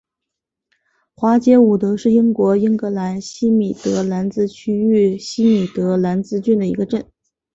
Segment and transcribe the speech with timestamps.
[1.13, 7.05] 华捷伍德是英国英格兰西米德兰兹区域西米德兰兹郡的一个镇。